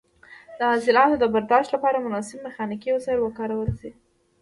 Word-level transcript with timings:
د 0.57 0.59
حاصلاتو 0.71 1.15
د 1.19 1.25
برداشت 1.33 1.69
لپاره 1.75 2.03
مناسب 2.05 2.37
میخانیکي 2.45 2.89
وسایل 2.93 3.19
وکارول 3.21 3.69
شي. 3.79 3.91